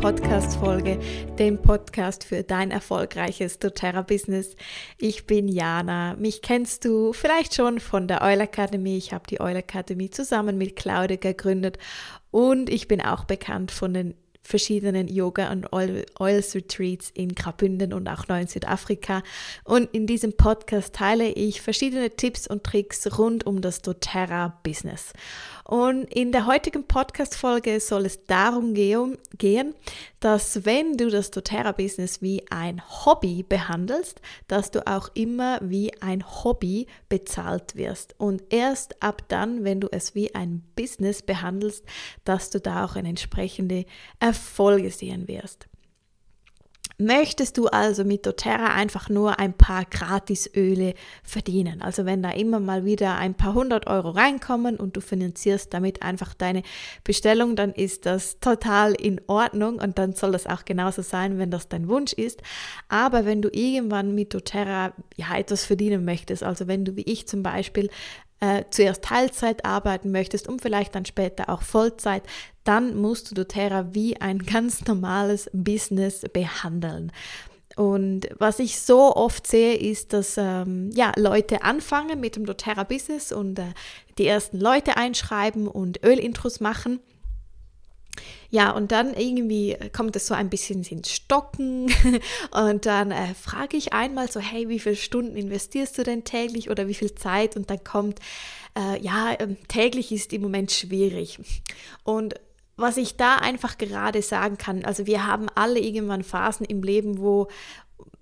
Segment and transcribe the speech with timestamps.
[0.00, 0.98] Podcast-Folge,
[1.38, 4.54] dem Podcast für dein erfolgreiches doTERRA-Business.
[4.96, 6.14] Ich bin Jana.
[6.14, 8.96] Mich kennst du vielleicht schon von der Oil Academy.
[8.96, 11.78] Ich habe die Oil Academy zusammen mit Claudia gegründet
[12.30, 14.14] und ich bin auch bekannt von den
[14.48, 19.22] verschiedenen Yoga- und Oils Retreats in Graubünden und auch neu in Südafrika.
[19.64, 25.12] Und in diesem Podcast teile ich verschiedene Tipps und Tricks rund um das doTERRA-Business.
[25.64, 29.74] Und in der heutigen Podcast-Folge soll es darum gehen,
[30.18, 36.24] dass wenn du das doTERRA-Business wie ein Hobby behandelst, dass du auch immer wie ein
[36.24, 38.14] Hobby bezahlt wirst.
[38.16, 41.84] Und erst ab dann, wenn du es wie ein Business behandelst,
[42.24, 43.84] dass du da auch eine entsprechende
[44.38, 45.66] Erfolge sehen wirst.
[47.00, 51.80] Möchtest du also mit doTERRA einfach nur ein paar Gratisöle verdienen?
[51.80, 56.02] Also wenn da immer mal wieder ein paar hundert Euro reinkommen und du finanzierst damit
[56.02, 56.64] einfach deine
[57.04, 61.52] Bestellung, dann ist das total in Ordnung und dann soll das auch genauso sein, wenn
[61.52, 62.42] das dein Wunsch ist.
[62.88, 67.28] Aber wenn du irgendwann mit doTERRA ja etwas verdienen möchtest, also wenn du wie ich
[67.28, 67.90] zum Beispiel
[68.40, 72.22] äh, zuerst Teilzeit arbeiten möchtest und vielleicht dann später auch Vollzeit,
[72.64, 77.12] dann musst du doTERRA wie ein ganz normales Business behandeln.
[77.76, 83.30] Und was ich so oft sehe, ist, dass ähm, ja, Leute anfangen mit dem doTERRA-Business
[83.30, 83.66] und äh,
[84.18, 86.98] die ersten Leute einschreiben und Ölintros machen
[88.50, 91.92] ja, und dann irgendwie kommt es so ein bisschen ins Stocken
[92.50, 96.70] und dann äh, frage ich einmal so, hey, wie viele Stunden investierst du denn täglich
[96.70, 97.56] oder wie viel Zeit?
[97.56, 98.20] Und dann kommt,
[98.76, 101.38] äh, ja, äh, täglich ist im Moment schwierig.
[102.04, 102.34] Und
[102.76, 107.18] was ich da einfach gerade sagen kann, also wir haben alle irgendwann Phasen im Leben,
[107.18, 107.48] wo,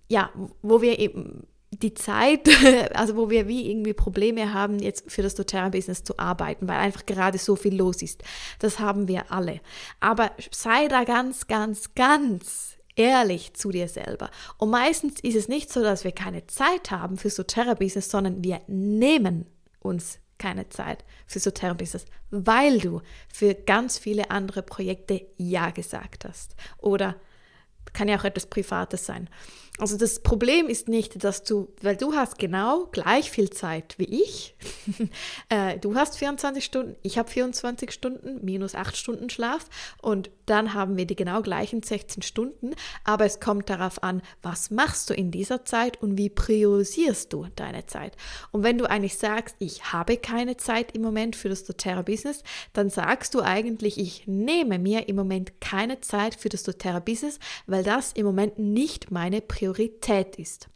[0.09, 0.31] ja,
[0.63, 1.47] wo wir eben
[1.83, 2.49] die Zeit,
[2.95, 7.07] also wo wir wie irgendwie Probleme haben, jetzt für das doTERRA-Business zu arbeiten, weil einfach
[7.07, 8.23] gerade so viel los ist.
[8.59, 9.61] Das haben wir alle.
[10.01, 14.31] Aber sei da ganz, ganz, ganz ehrlich zu dir selber.
[14.59, 18.61] Und meistens ist es nicht so, dass wir keine Zeit haben für doTERRA-Business, sondern wir
[18.67, 19.47] nehmen
[19.81, 23.01] uns keine Zeit für doTERRA-Business, weil du
[23.33, 26.57] für ganz viele andere Projekte Ja gesagt hast.
[26.79, 27.17] Oder
[27.93, 29.29] kann ja auch etwas Privates sein.
[29.79, 34.23] Also das Problem ist nicht, dass du, weil du hast genau gleich viel Zeit wie
[34.23, 34.57] ich.
[35.51, 39.67] äh, du hast 24 Stunden, ich habe 24 Stunden, minus 8 Stunden Schlaf
[40.01, 42.71] und dann haben wir die genau gleichen 16 Stunden.
[43.05, 47.47] Aber es kommt darauf an, was machst du in dieser Zeit und wie priorisierst du
[47.57, 48.17] deine Zeit.
[48.53, 52.89] Und wenn du eigentlich sagst, ich habe keine Zeit im Moment für das doTERRA-Business, dann
[52.89, 58.13] sagst du eigentlich, ich nehme mir im Moment keine Zeit für das doTERRA-Business, weil das
[58.13, 60.69] im Moment nicht meine Priorität Priorität ist.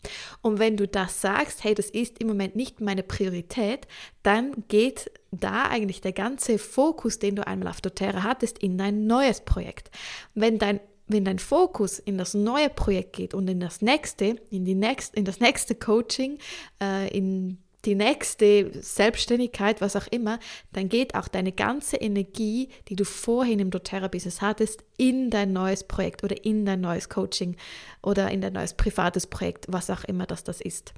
[0.42, 3.86] Und wenn du das sagst, hey, das ist im Moment nicht meine Priorität,
[4.22, 9.06] dann geht da eigentlich der ganze Fokus, den du einmal auf doTERRA hattest, in dein
[9.06, 9.90] neues Projekt.
[10.34, 10.80] Wenn dein
[11.12, 15.16] wenn dein Fokus in das neue Projekt geht und in das nächste, in, die next,
[15.16, 16.38] in das nächste Coaching,
[16.80, 20.38] äh, in die nächste Selbstständigkeit, was auch immer,
[20.72, 25.84] dann geht auch deine ganze Energie, die du vorhin im doTERRA-Business hattest, in dein neues
[25.84, 27.56] Projekt oder in dein neues Coaching
[28.02, 30.92] oder in dein neues privates Projekt, was auch immer das das ist.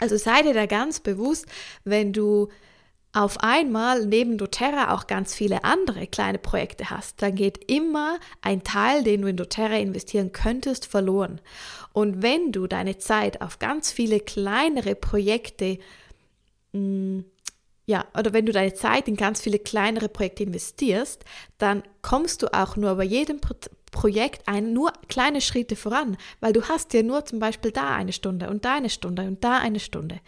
[0.00, 1.46] Also sei dir da ganz bewusst,
[1.84, 2.48] wenn du
[3.12, 8.64] auf einmal neben doTERRA auch ganz viele andere kleine Projekte hast, dann geht immer ein
[8.64, 11.40] Teil, den du in doTERRA investieren könntest, verloren.
[11.92, 15.78] Und wenn du deine Zeit auf ganz viele kleinere Projekte
[16.72, 17.24] mh, mm,
[17.84, 21.24] ja, oder wenn du deine Zeit in ganz viele kleinere Projekte investierst,
[21.58, 23.54] dann kommst du auch nur bei jedem Pro
[23.92, 28.12] Projekt ein, nur kleine Schritte voran, weil du hast ja nur zum Beispiel da eine
[28.12, 30.18] Stunde und da eine Stunde und da eine Stunde.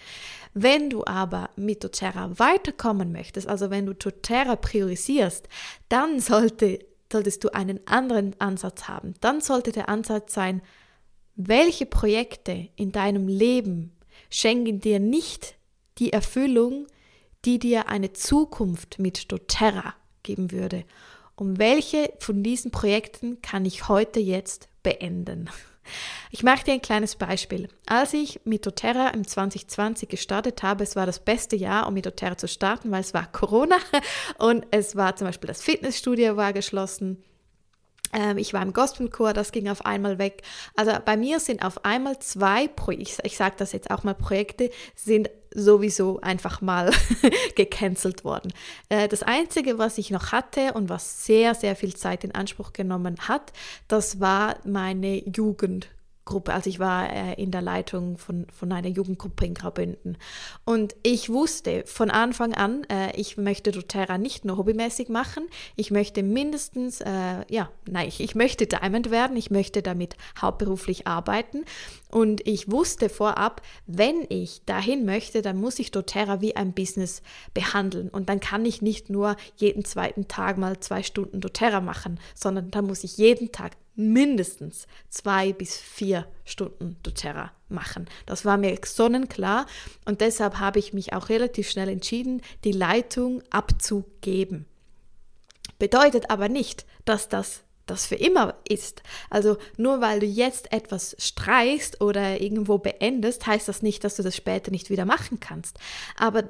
[0.53, 5.49] Wenn du aber mit doTERRA weiterkommen möchtest, also wenn du doTERRA priorisierst,
[5.89, 6.79] dann sollte,
[7.11, 9.15] solltest du einen anderen Ansatz haben.
[9.21, 10.63] Dann sollte der Ansatz sein,
[11.35, 13.97] welche Projekte in deinem Leben
[14.31, 15.57] schenken dir nicht
[15.99, 16.87] die Erfüllung,
[17.45, 20.85] die dir eine Zukunft mit doTERRA geben würde.
[21.37, 25.51] Und welche von diesen Projekten kann ich heute jetzt beenden?
[26.31, 27.69] Ich mache dir ein kleines Beispiel.
[27.87, 32.07] Als ich mit doTERRA im 2020 gestartet habe, es war das beste Jahr, um mit
[32.07, 33.77] doTERRA zu starten, weil es war Corona
[34.39, 37.23] und es war zum Beispiel das Fitnessstudio war geschlossen.
[38.13, 40.43] Ähm, ich war im Gospelchor, das ging auf einmal weg.
[40.77, 44.15] Also bei mir sind auf einmal zwei Projekte, ich, ich sage das jetzt auch mal,
[44.15, 46.91] Projekte sind sowieso einfach mal
[47.57, 48.53] gecancelt worden.
[48.89, 52.73] Äh, das Einzige, was ich noch hatte und was sehr, sehr viel Zeit in Anspruch
[52.73, 53.53] genommen hat,
[53.89, 55.89] das war meine Jugend.
[56.25, 56.53] Gruppe.
[56.53, 60.17] Also ich war äh, in der Leitung von, von einer Jugendgruppe in Graubünden.
[60.65, 65.45] Und ich wusste von Anfang an, äh, ich möchte doTERRA nicht nur hobbymäßig machen,
[65.77, 71.07] ich möchte mindestens, äh, ja, nein, ich, ich möchte Diamond werden, ich möchte damit hauptberuflich
[71.07, 71.65] arbeiten.
[72.11, 77.23] Und ich wusste vorab, wenn ich dahin möchte, dann muss ich doTERRA wie ein Business
[77.55, 78.09] behandeln.
[78.09, 82.71] Und dann kann ich nicht nur jeden zweiten Tag mal zwei Stunden doTERRA machen, sondern
[82.71, 88.07] dann muss ich jeden Tag mindestens zwei bis vier Stunden doTERRA machen.
[88.27, 89.67] Das war mir sonnenklar
[90.05, 94.67] und deshalb habe ich mich auch relativ schnell entschieden, die Leitung abzugeben.
[95.79, 99.03] Bedeutet aber nicht, dass das das für immer ist.
[99.29, 104.23] Also nur weil du jetzt etwas streichst oder irgendwo beendest, heißt das nicht, dass du
[104.23, 105.79] das später nicht wieder machen kannst.
[106.17, 106.45] Aber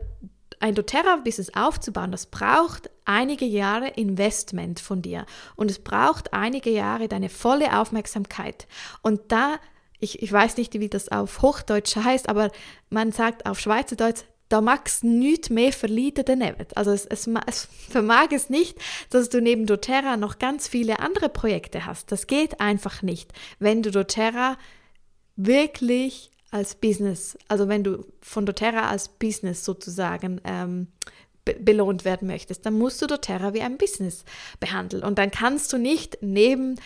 [0.60, 7.08] ein doTERRA-Business aufzubauen, das braucht einige Jahre Investment von dir und es braucht einige Jahre
[7.08, 8.66] deine volle Aufmerksamkeit.
[9.02, 9.58] Und da,
[10.00, 12.50] ich, ich weiß nicht, wie das auf Hochdeutsch heißt, aber
[12.90, 16.66] man sagt auf Schweizerdeutsch, da magst nichts mehr verlieren daneben.
[16.74, 18.78] Also es, es, es, vermag es nicht,
[19.10, 22.12] dass du neben doTERRA noch ganz viele andere Projekte hast.
[22.12, 24.56] Das geht einfach nicht, wenn du doTERRA
[25.36, 30.86] wirklich als Business, also wenn du von doTERRA als Business sozusagen ähm,
[31.44, 34.24] be belohnt werden möchtest, dann musst du doTERRA wie ein Business
[34.60, 35.02] behandeln.
[35.02, 36.76] Und dann kannst du nicht neben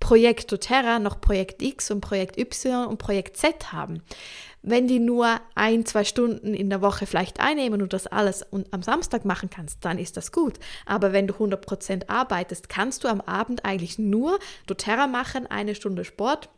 [0.00, 4.02] Projekt doTERRA noch Projekt X und Projekt Y und Projekt Z haben.
[4.62, 8.82] Wenn die nur ein, zwei Stunden in der Woche vielleicht einnehmen und das alles am
[8.82, 10.58] Samstag machen kannst, dann ist das gut.
[10.86, 16.04] Aber wenn du 100% arbeitest, kannst du am Abend eigentlich nur doTERRA machen, eine Stunde
[16.04, 16.48] Sport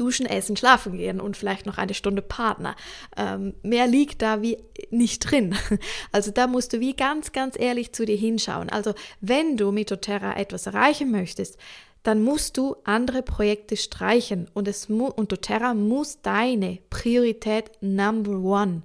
[0.00, 2.76] duschen, essen, schlafen gehen und vielleicht noch eine Stunde Partner.
[3.16, 4.58] Ähm, mehr liegt da wie
[4.90, 5.54] nicht drin.
[6.12, 8.70] Also da musst du wie ganz, ganz ehrlich zu dir hinschauen.
[8.70, 11.58] Also wenn du mit doTERRA etwas erreichen möchtest,
[12.02, 18.82] dann musst du andere Projekte streichen und, es und doTERRA muss deine Priorität Number One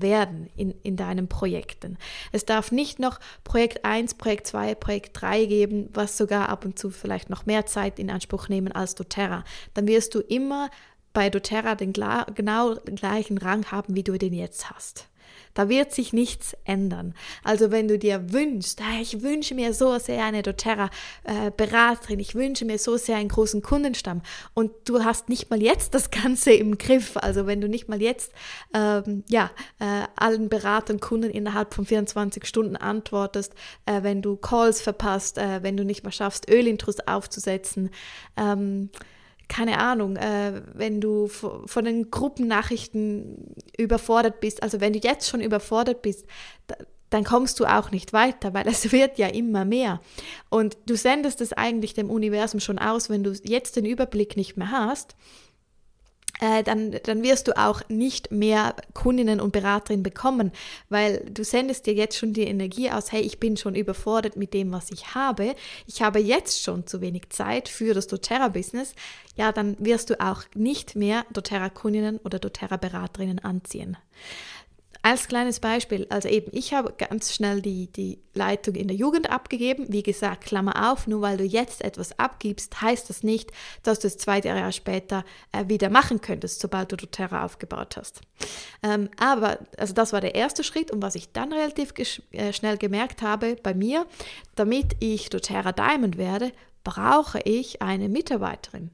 [0.00, 1.98] werden in, in deinen Projekten.
[2.30, 6.78] Es darf nicht noch Projekt 1, Projekt 2, Projekt 3 geben, was sogar ab und
[6.78, 9.44] zu vielleicht noch mehr Zeit in Anspruch nehmen als doTERRA.
[9.74, 10.70] Dann wirst du immer
[11.12, 15.08] bei doTERRA den genau gleichen Rang haben, wie du den jetzt hast.
[15.54, 17.14] Da wird sich nichts ändern.
[17.44, 22.34] Also wenn du dir wünschst, ah, ich wünsche mir so sehr eine doTERRA-Beraterin, äh, ich
[22.34, 24.22] wünsche mir so sehr einen großen Kundenstamm
[24.54, 28.00] und du hast nicht mal jetzt das Ganze im Griff, also wenn du nicht mal
[28.00, 28.32] jetzt
[28.74, 33.54] ähm, ja, äh, allen Beratern, Kunden innerhalb von 24 Stunden antwortest,
[33.86, 37.90] äh, wenn du Calls verpasst, äh, wenn du nicht mal schaffst, Ölintros aufzusetzen,
[38.36, 38.90] ähm,
[39.48, 45.40] keine Ahnung, äh, wenn du von den Gruppennachrichten überfordert bist, also wenn du jetzt schon
[45.40, 46.26] überfordert bist,
[47.10, 50.00] dann kommst du auch nicht weiter, weil es wird ja immer mehr.
[50.48, 54.56] Und du sendest es eigentlich dem Universum schon aus, wenn du jetzt den Überblick nicht
[54.56, 55.14] mehr hast
[56.42, 60.50] äh, dann, dann wirst du auch nicht mehr Kundinnen und Beraterinnen bekommen,
[60.88, 64.52] weil du sendest dir jetzt schon die Energie aus, hey, ich bin schon überfordert mit
[64.52, 65.54] dem, was ich habe,
[65.86, 68.96] ich habe jetzt schon zu wenig Zeit für das doTERRA-Business,
[69.36, 73.96] ja, dann wirst du auch nicht mehr doTERRA-Kundinnen oder doTERRA-Beraterinnen anziehen.
[75.04, 79.30] Als kleines Beispiel, also eben, ich habe ganz schnell die, die Leitung in der Jugend
[79.30, 79.86] abgegeben.
[79.88, 83.50] Wie gesagt, Klammer auf, nur weil du jetzt etwas abgibst, heißt das nicht,
[83.82, 88.20] dass du es zwei Jahre später äh, wieder machen könntest, sobald du doTERRA aufgebaut hast.
[88.84, 91.94] Ähm, aber, also das war der erste Schritt und was ich dann relativ
[92.30, 94.06] äh, schnell gemerkt habe bei mir,
[94.54, 96.52] damit ich doTERRA Diamond werde,
[96.84, 98.90] brauche ich eine Mitarbeiterin.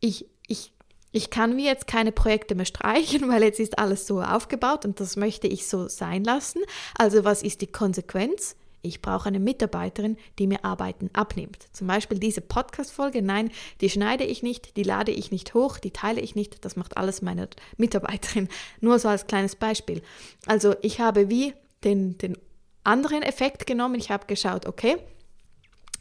[0.00, 0.73] Ich, ich
[1.14, 4.98] ich kann mir jetzt keine Projekte mehr streichen, weil jetzt ist alles so aufgebaut und
[4.98, 6.60] das möchte ich so sein lassen.
[6.98, 8.56] Also was ist die Konsequenz?
[8.82, 11.68] Ich brauche eine Mitarbeiterin, die mir Arbeiten abnimmt.
[11.72, 15.92] Zum Beispiel diese Podcast-Folge, nein, die schneide ich nicht, die lade ich nicht hoch, die
[15.92, 18.48] teile ich nicht, das macht alles meine Mitarbeiterin.
[18.80, 20.02] Nur so als kleines Beispiel.
[20.46, 21.54] Also ich habe wie
[21.84, 22.36] den, den
[22.82, 23.94] anderen Effekt genommen.
[23.94, 24.96] Ich habe geschaut, okay,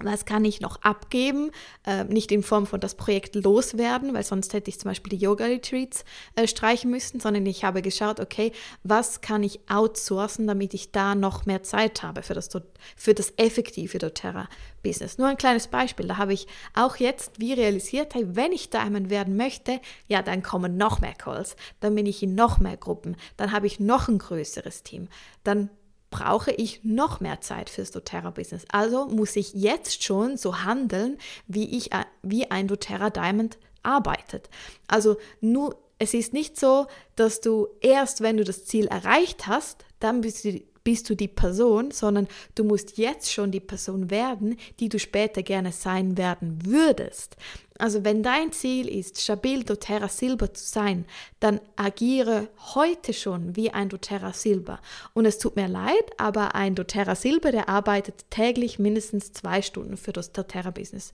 [0.05, 1.51] was kann ich noch abgeben?
[1.85, 5.23] Äh, nicht in Form von das Projekt loswerden, weil sonst hätte ich zum Beispiel die
[5.23, 6.05] Yoga-Retreats
[6.35, 8.51] äh, streichen müssen, sondern ich habe geschaut, okay,
[8.83, 12.49] was kann ich outsourcen, damit ich da noch mehr Zeit habe für das,
[12.95, 15.17] für das effektive doTERRA-Business.
[15.17, 19.09] Nur ein kleines Beispiel, da habe ich auch jetzt wie realisiert, hey, wenn ich Diamond
[19.09, 23.15] werden möchte, ja, dann kommen noch mehr Calls, dann bin ich in noch mehr Gruppen,
[23.37, 25.07] dann habe ich noch ein größeres Team,
[25.43, 25.69] dann
[26.13, 28.65] brauche ich noch mehr Zeit fürs doTERRA-Business.
[28.71, 31.17] Also muss ich jetzt schon so handeln,
[31.47, 34.47] wie, ich, äh, wie ein doTERRA Diamond arbeitet.
[34.87, 39.85] Also nur, es ist nicht so, dass du erst, wenn du das Ziel erreicht hast,
[39.99, 44.57] dann bist du bist du die Person, sondern du musst jetzt schon die Person werden,
[44.81, 47.37] die du später gerne sein werden würdest.
[47.79, 51.05] Also wenn dein Ziel ist, stabil doTERRA Silber zu sein,
[51.39, 54.79] dann agiere heute schon wie ein doTERRA Silber.
[55.13, 59.97] Und es tut mir leid, aber ein doTERRA Silber, der arbeitet täglich mindestens zwei Stunden
[59.97, 61.11] für das doTERRA Business.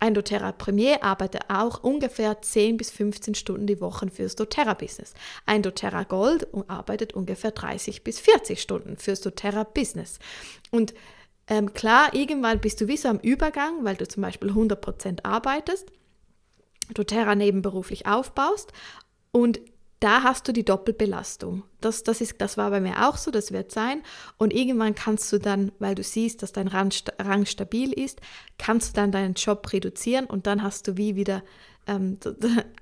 [0.00, 5.14] Ein doTERRA Premier arbeitet auch ungefähr 10 bis 15 Stunden die Woche fürs doTERRA Business.
[5.46, 10.18] Ein doTERRA Gold arbeitet ungefähr 30 bis 40 Stunden fürs doTERRA Business.
[10.70, 10.94] Und
[11.48, 15.88] ähm, klar, irgendwann bist du wie so am Übergang, weil du zum Beispiel 100% arbeitest,
[16.94, 18.72] doTERRA nebenberuflich aufbaust
[19.32, 19.60] und
[20.02, 21.62] da hast du die Doppelbelastung.
[21.80, 24.02] Das, das, ist, das war bei mir auch so, das wird sein.
[24.36, 28.20] Und irgendwann kannst du dann, weil du siehst, dass dein Rang, Rang stabil ist,
[28.58, 31.44] kannst du dann deinen Job reduzieren und dann hast du wie wieder
[31.86, 32.18] ähm,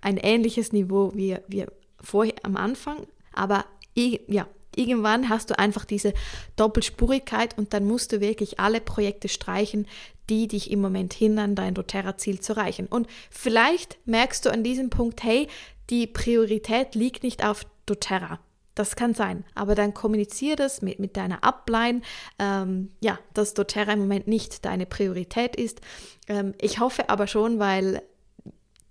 [0.00, 1.66] ein ähnliches Niveau wie, wie
[2.00, 3.06] vorher am Anfang.
[3.34, 6.14] Aber ja, irgendwann hast du einfach diese
[6.56, 9.86] Doppelspurigkeit und dann musst du wirklich alle Projekte streichen,
[10.28, 12.86] die dich im Moment hindern, dein doTERRA-Ziel zu erreichen.
[12.86, 15.48] Und vielleicht merkst du an diesem Punkt, hey,
[15.90, 18.38] die Priorität liegt nicht auf doTERRA.
[18.76, 22.02] Das kann sein, aber dann kommuniziere das mit, mit deiner Upline,
[22.38, 25.80] ähm, ja, dass doTERRA im Moment nicht deine Priorität ist.
[26.28, 28.02] Ähm, ich hoffe aber schon, weil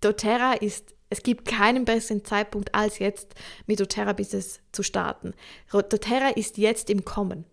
[0.01, 3.35] doTERRA ist es gibt keinen besseren Zeitpunkt als jetzt
[3.65, 5.33] mit doTERRA Business zu starten.
[5.71, 7.45] doTERRA ist jetzt im Kommen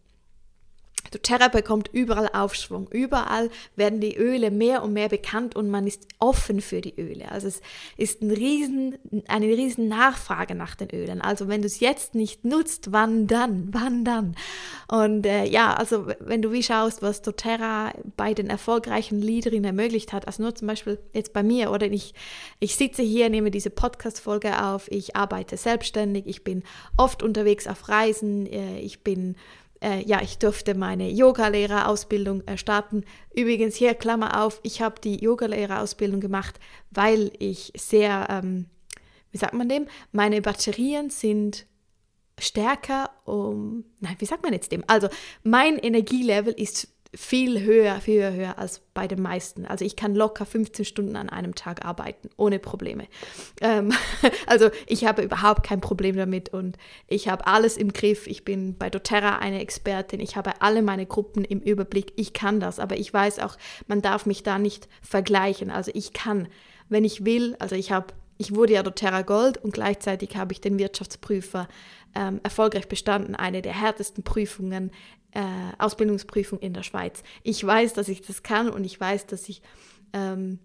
[1.11, 2.89] doTERRA bekommt überall Aufschwung.
[2.91, 7.31] Überall werden die Öle mehr und mehr bekannt und man ist offen für die Öle.
[7.31, 7.61] Also es
[7.97, 8.97] ist ein riesen,
[9.29, 11.21] eine riesen Nachfrage nach den Ölen.
[11.21, 13.69] Also wenn du es jetzt nicht nutzt, wann dann?
[13.73, 14.37] Wann dann?
[14.89, 20.13] Und äh, ja, also wenn du wie schaust, was doTERRA bei den erfolgreichen Leaderinnen ermöglicht
[20.13, 22.15] hat, also nur zum Beispiel jetzt bei mir oder ich,
[22.61, 26.63] ich sitze hier, nehme diese Podcast-Folge auf, ich arbeite selbstständig, ich bin
[26.97, 29.37] oft unterwegs auf Reisen, äh, ich bin
[29.87, 33.05] äh, ja, ich durfte meine Yogalehrerausbildung äh, starten.
[33.35, 36.59] Übrigens hier Klammer auf, ich habe die Yogalehrerausbildung gemacht,
[36.91, 38.67] weil ich sehr, ähm,
[39.31, 41.67] wie sagt man dem, meine Batterien sind
[42.39, 44.83] stärker um, nein, wie sagt man jetzt dem?
[44.89, 45.09] Also
[45.45, 49.65] mein Energielevel ist viel höher, viel höher als bei den meisten.
[49.65, 53.07] Also ich kann locker 15 Stunden an einem Tag arbeiten, ohne Probleme.
[53.63, 53.93] Ähm,
[54.47, 56.77] also ich habe überhaupt kein Problem damit und
[57.09, 58.27] ich habe alles im Griff.
[58.27, 60.21] Ich bin bei doTERRA eine Expertin.
[60.21, 62.13] Ich habe alle meine Gruppen im Überblick.
[62.17, 63.57] Ich kann das, aber ich weiß auch,
[63.87, 65.71] man darf mich da nicht vergleichen.
[65.71, 66.49] Also ich kann,
[66.91, 70.61] wenn ich will, also ich habe ich wurde ja doTERRA Gold und gleichzeitig habe ich
[70.61, 71.69] den Wirtschaftsprüfer
[72.15, 74.91] ähm, erfolgreich bestanden, eine der härtesten Prüfungen
[75.37, 75.43] äh,
[75.79, 77.23] Ausbildungsprüfung in der Schweiz.
[77.43, 79.61] Ich weiß, dass ich das kann und ich weiß, dass ich
[80.15, 80.59] ähm,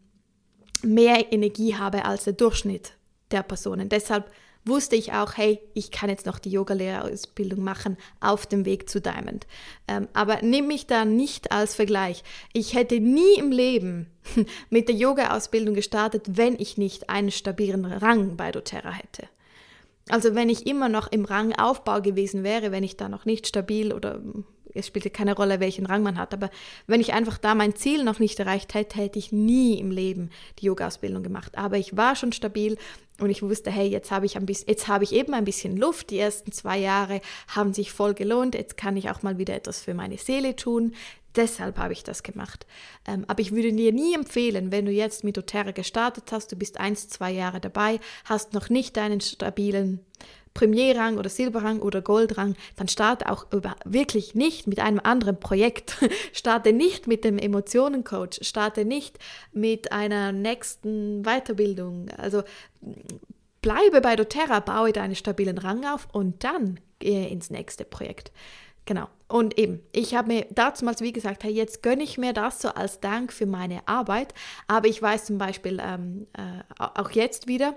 [0.81, 2.93] mehr Energie habe als der Durchschnitt
[3.31, 3.89] der Personen.
[3.89, 4.31] Deshalb
[4.63, 9.01] wusste ich auch, hey, ich kann jetzt noch die Yogalehrerausbildung machen auf dem Weg zu
[9.01, 9.45] Diamond.
[9.89, 12.23] Ähm, aber nimm mich da nicht als Vergleich.
[12.53, 14.07] Ich hätte nie im Leben
[14.69, 19.27] mit der Yoga-Ausbildung gestartet, wenn ich nicht einen stabilen Rang bei doTERRA hätte.
[20.09, 23.93] Also wenn ich immer noch im Rangaufbau gewesen wäre, wenn ich da noch nicht stabil
[23.93, 24.21] oder
[24.73, 26.49] es spielte keine Rolle, welchen Rang man hat, aber
[26.87, 30.29] wenn ich einfach da mein Ziel noch nicht erreicht hätte, hätte ich nie im Leben
[30.59, 31.57] die Yoga-Ausbildung gemacht.
[31.57, 32.77] Aber ich war schon stabil
[33.19, 35.77] und ich wusste, hey, jetzt habe ich, ein bisschen, jetzt habe ich eben ein bisschen
[35.77, 36.09] Luft.
[36.09, 38.55] Die ersten zwei Jahre haben sich voll gelohnt.
[38.55, 40.93] Jetzt kann ich auch mal wieder etwas für meine Seele tun.
[41.35, 42.65] Deshalb habe ich das gemacht.
[43.07, 46.55] Ähm, aber ich würde dir nie empfehlen, wenn du jetzt mit doTERRA gestartet hast, du
[46.57, 50.03] bist eins, zwei Jahre dabei, hast noch nicht deinen stabilen
[50.53, 55.97] Premierrang oder Silberrang oder Goldrang, dann starte auch über, wirklich nicht mit einem anderen Projekt.
[56.33, 59.17] starte nicht mit dem Emotionencoach, starte nicht
[59.53, 62.09] mit einer nächsten Weiterbildung.
[62.17, 62.43] Also
[63.61, 68.31] bleibe bei doTERRA, baue deinen stabilen Rang auf und dann gehe ins nächste Projekt.
[68.85, 69.07] Genau.
[69.27, 72.69] Und eben, ich habe mir damals, wie gesagt, hey, jetzt gönne ich mir das so
[72.69, 74.33] als Dank für meine Arbeit.
[74.67, 77.75] Aber ich weiß zum Beispiel ähm, äh, auch jetzt wieder,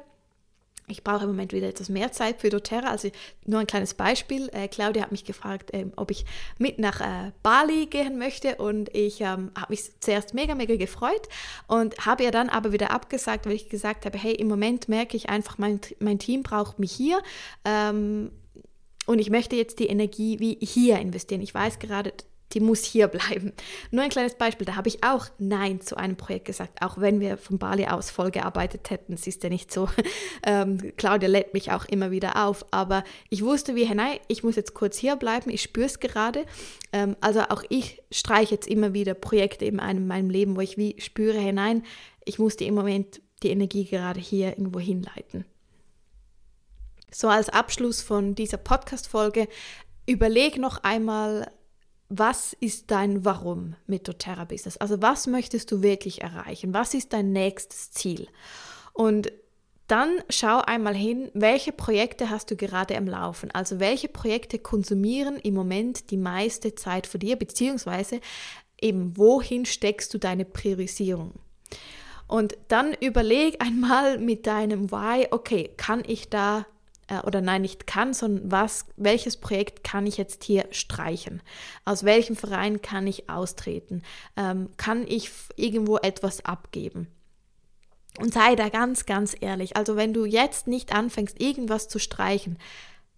[0.86, 2.90] ich brauche im Moment wieder etwas mehr Zeit für doTERRA.
[2.90, 3.10] Also
[3.46, 4.50] nur ein kleines Beispiel.
[4.52, 6.26] Äh, Claudia hat mich gefragt, ähm, ob ich
[6.58, 11.28] mit nach äh, Bali gehen möchte und ich ähm, habe mich zuerst mega, mega gefreut
[11.66, 15.16] und habe ihr dann aber wieder abgesagt, weil ich gesagt habe, hey, im Moment merke
[15.16, 17.20] ich einfach, mein, mein Team braucht mich hier.
[17.64, 18.30] Ähm,
[19.06, 21.42] und ich möchte jetzt die Energie wie hier investieren.
[21.42, 22.12] Ich weiß gerade,
[22.54, 23.52] die muss hier bleiben.
[23.90, 27.20] Nur ein kleines Beispiel, da habe ich auch Nein zu einem Projekt gesagt, auch wenn
[27.20, 29.14] wir von Bali aus voll gearbeitet hätten.
[29.14, 29.88] Es ist ja nicht so.
[30.46, 34.56] Ähm, Claudia lädt mich auch immer wieder auf, aber ich wusste wie, nein, ich muss
[34.56, 36.44] jetzt kurz hier bleiben, ich spüre es gerade.
[36.92, 40.76] Ähm, also auch ich streiche jetzt immer wieder Projekte in einem, meinem Leben, wo ich
[40.76, 41.82] wie spüre, hinein,
[42.26, 45.46] ich musste im Moment die Energie gerade hier irgendwo hinleiten.
[47.10, 49.48] So als Abschluss von dieser Podcast-Folge,
[50.06, 51.50] überleg noch einmal,
[52.18, 54.76] was ist dein Warum mit doTERRA Business?
[54.76, 56.74] Also was möchtest du wirklich erreichen?
[56.74, 58.28] Was ist dein nächstes Ziel?
[58.92, 59.32] Und
[59.86, 63.50] dann schau einmal hin, welche Projekte hast du gerade am Laufen?
[63.50, 68.20] Also welche Projekte konsumieren im Moment die meiste Zeit für dir, beziehungsweise
[68.80, 71.32] eben wohin steckst du deine Priorisierung?
[72.26, 76.66] Und dann überleg einmal mit deinem Why, okay, kann ich da
[77.08, 81.42] äh, oder nein, nicht kann, sondern was, welches Projekt kann ich jetzt hier streichen?
[81.84, 84.02] Aus welchem Verein kann ich austreten?
[84.36, 87.08] Ähm, kann ich irgendwo etwas abgeben?
[88.18, 89.76] Und sei da ganz, ganz ehrlich.
[89.76, 92.58] Also wenn du jetzt nicht anfängst, irgendwas zu streichen,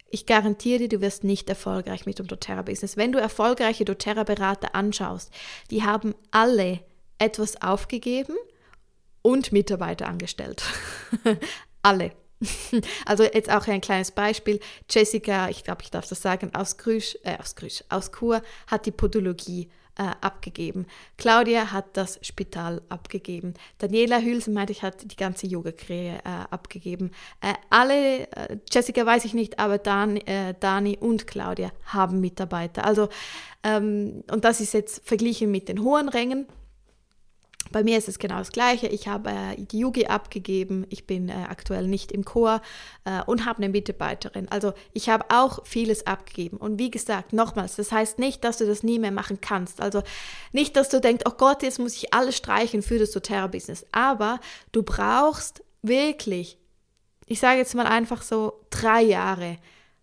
[0.09, 2.97] ich garantiere dir, du wirst nicht erfolgreich mit dem doTERRA-Business.
[2.97, 5.31] Wenn du erfolgreiche doTERRA-Berater anschaust,
[5.69, 6.79] die haben alle
[7.19, 8.35] etwas aufgegeben
[9.21, 10.63] und Mitarbeiter angestellt.
[11.81, 12.11] alle.
[13.05, 14.59] Also jetzt auch ein kleines Beispiel.
[14.89, 18.85] Jessica, ich glaube, ich darf das sagen, aus Grüsch, äh, aus Grüsch, aus Chur hat
[18.85, 20.85] die Podologie äh, abgegeben.
[21.17, 23.55] Claudia hat das Spital abgegeben.
[23.79, 27.11] Daniela Hülsen meinte ich, hat die ganze Yoga-Krähe äh, abgegeben.
[27.41, 32.85] Äh, alle, äh, Jessica weiß ich nicht, aber Dan, äh, Dani und Claudia haben Mitarbeiter.
[32.85, 33.09] Also,
[33.63, 36.47] ähm, und das ist jetzt verglichen mit den hohen Rängen.
[37.71, 38.87] Bei mir ist es genau das Gleiche.
[38.87, 40.85] Ich habe äh, die Yugi abgegeben.
[40.89, 42.61] Ich bin äh, aktuell nicht im Chor
[43.05, 44.47] äh, und habe eine Mitarbeiterin.
[44.49, 46.57] Also ich habe auch vieles abgegeben.
[46.57, 49.81] Und wie gesagt, nochmals, das heißt nicht, dass du das nie mehr machen kannst.
[49.81, 50.03] Also
[50.51, 53.85] nicht, dass du denkst, oh Gott, jetzt muss ich alles streichen für das doTERRA-Business.
[53.91, 54.39] Aber
[54.71, 56.57] du brauchst wirklich,
[57.25, 59.57] ich sage jetzt mal einfach so, drei Jahre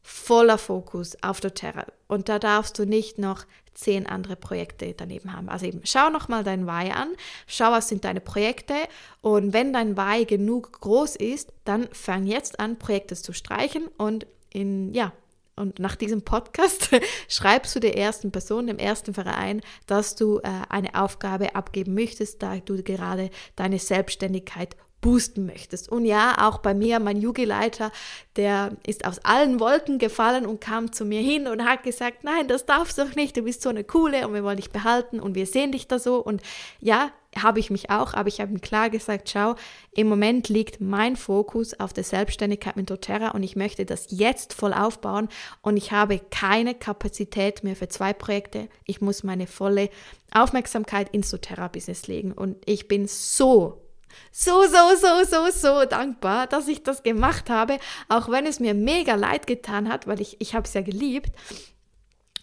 [0.07, 1.87] voller Fokus auf doTERRA.
[2.09, 5.49] Und da darfst du nicht noch zehn andere Projekte daneben haben.
[5.49, 7.09] Also eben, schau nochmal dein Why an,
[7.47, 8.75] schau, was sind deine Projekte
[9.23, 14.27] und wenn dein Why genug groß ist, dann fang jetzt an, Projekte zu streichen und
[14.51, 15.13] in, ja,
[15.57, 16.91] und nach diesem Podcast
[17.29, 22.43] schreibst du der ersten Person, dem ersten Verein, dass du äh, eine Aufgabe abgeben möchtest,
[22.43, 25.91] da du gerade deine Selbstständigkeit boosten möchtest.
[25.91, 27.93] Und ja, auch bei mir, mein Jugendleiter,
[28.37, 32.49] der ist aus allen Wolken gefallen und kam zu mir hin und hat gesagt, nein,
[32.49, 35.21] das darfst du doch nicht, du bist so eine coole und wir wollen dich behalten
[35.21, 36.17] und wir sehen dich da so.
[36.25, 36.41] Und
[36.81, 39.57] ja, habe ich mich auch, aber ich habe ihm klar gesagt, schau,
[39.93, 44.55] im Moment liegt mein Fokus auf der Selbstständigkeit mit doTERRA und ich möchte das jetzt
[44.55, 45.29] voll aufbauen
[45.61, 48.69] und ich habe keine Kapazität mehr für zwei Projekte.
[48.87, 49.91] Ich muss meine volle
[50.33, 53.84] Aufmerksamkeit ins doTERRA-Business legen und ich bin so
[54.33, 58.75] so, so, so, so, so dankbar, dass ich das gemacht habe, auch wenn es mir
[58.75, 61.31] mega leid getan hat, weil ich, ich habe es ja geliebt.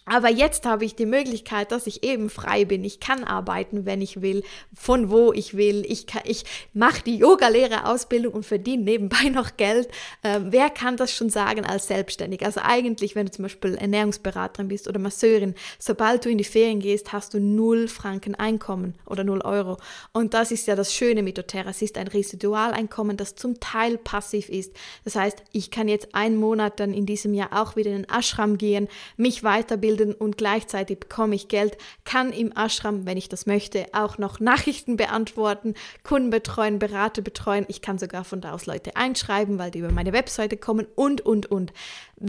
[0.04, 2.82] Aber jetzt habe ich die Möglichkeit, dass ich eben frei bin.
[2.82, 4.42] Ich kann arbeiten, wenn ich will,
[4.74, 5.84] von wo ich will.
[5.86, 9.88] Ich, ich mache die Yogalehrerausbildung und verdiene nebenbei noch Geld.
[10.24, 12.44] Ähm, wer kann das schon sagen als Selbstständig?
[12.44, 16.80] Also eigentlich, wenn du zum Beispiel Ernährungsberaterin bist oder Masseurin, sobald du in die Ferien
[16.80, 19.76] gehst, hast du null Franken Einkommen oder null Euro.
[20.12, 21.70] Und das ist ja das Schöne mit doTERRA.
[21.70, 24.74] Es ist ein Residualeinkommen, das zum Teil passiv ist.
[25.04, 28.08] Das heißt, ich kann jetzt einen Monat dann in diesem Jahr auch wieder in den
[28.10, 33.28] Ashram gehen, mich weiterbilden, ausbilden und gleichzeitig bekomme ich Geld, kann im Ashram, wenn ich
[33.28, 37.66] das möchte, auch noch Nachrichten beantworten, Kunden betreuen, Berater betreuen.
[37.68, 41.20] Ich kann sogar von da aus Leute einschreiben, weil die über meine Webseite kommen und,
[41.20, 41.72] und, und.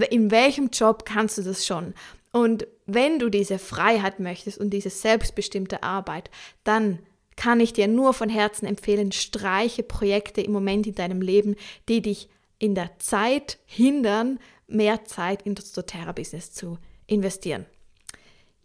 [0.09, 1.93] In welchem Job kannst du das schon?
[2.31, 6.29] Und wenn du diese Freiheit möchtest und diese selbstbestimmte Arbeit,
[6.63, 6.99] dann
[7.35, 11.55] kann ich dir nur von Herzen empfehlen, streiche Projekte im Moment in deinem Leben,
[11.89, 17.65] die dich in der Zeit hindern, mehr Zeit in das doTERRA-Business zu investieren.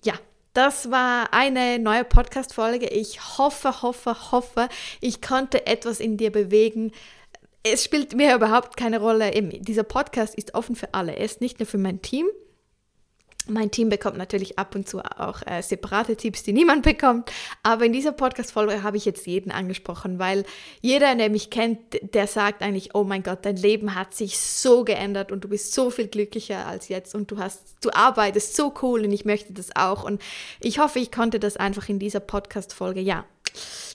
[0.04, 0.14] Ja,
[0.54, 2.86] das war eine neue Podcast-Folge.
[2.88, 4.68] Ich hoffe, hoffe, hoffe,
[5.00, 6.92] ich konnte etwas in dir bewegen.
[7.62, 9.30] Es spielt mir überhaupt keine Rolle.
[9.30, 11.16] Dieser Podcast ist offen für alle.
[11.16, 12.26] Er ist nicht nur für mein Team,
[13.50, 17.30] mein Team bekommt natürlich ab und zu auch äh, separate Tipps, die niemand bekommt.
[17.62, 20.44] Aber in dieser Podcast-Folge habe ich jetzt jeden angesprochen, weil
[20.80, 21.78] jeder, der mich kennt,
[22.14, 25.72] der sagt eigentlich, oh mein Gott, dein Leben hat sich so geändert und du bist
[25.72, 29.52] so viel glücklicher als jetzt und du hast, du arbeitest so cool und ich möchte
[29.52, 30.04] das auch.
[30.04, 30.22] Und
[30.60, 33.24] ich hoffe, ich konnte das einfach in dieser Podcast-Folge, ja,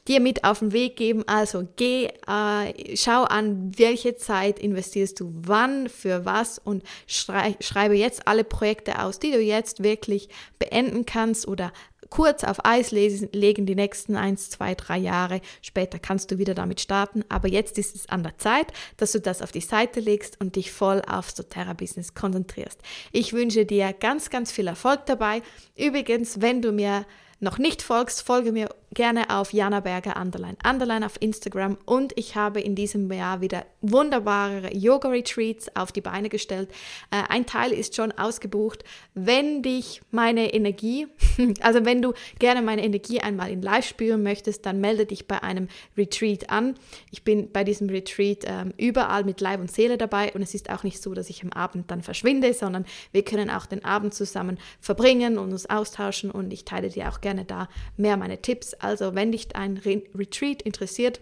[0.08, 1.24] dir mit auf den Weg geben.
[1.28, 7.96] Also geh, äh, schau an, welche Zeit investierst du wann, für was und schrei schreibe
[7.96, 11.72] jetzt alle Projekte aus, die du jetzt wirklich beenden kannst oder
[12.13, 15.42] kurz auf Eis legen die nächsten eins, zwei, drei Jahre.
[15.63, 17.26] Später kannst du wieder damit starten.
[17.28, 20.56] Aber jetzt ist es an der Zeit, dass du das auf die Seite legst und
[20.56, 22.80] dich voll aufs doTERRA-Business konzentrierst.
[23.12, 25.42] Ich wünsche dir ganz, ganz viel Erfolg dabei.
[25.76, 27.08] Übrigens, wenn du mir
[27.39, 32.36] noch nicht folgst, folge mir gerne auf Jana Berger Underline Underline auf Instagram und ich
[32.36, 36.69] habe in diesem Jahr wieder wunderbare Yoga Retreats auf die Beine gestellt.
[37.12, 38.84] Äh, ein Teil ist schon ausgebucht.
[39.13, 41.08] Wenn dich meine Energie,
[41.62, 45.41] also wenn du gerne meine Energie einmal in Live spüren möchtest, dann melde dich bei
[45.41, 46.75] einem Retreat an.
[47.12, 50.69] Ich bin bei diesem Retreat ähm, überall mit Leib und Seele dabei und es ist
[50.69, 54.13] auch nicht so, dass ich am Abend dann verschwinde, sondern wir können auch den Abend
[54.13, 58.75] zusammen verbringen und uns austauschen und ich teile dir auch gerne da mehr meine Tipps.
[58.84, 61.22] Also wenn dich ein Re Retreat interessiert,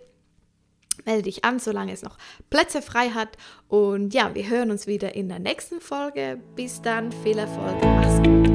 [1.06, 2.18] melde dich an, solange es noch
[2.50, 3.38] Plätze frei hat.
[3.68, 6.40] Und ja, wir hören uns wieder in der nächsten Folge.
[6.56, 8.51] Bis dann, viel Erfolg, mach's gut.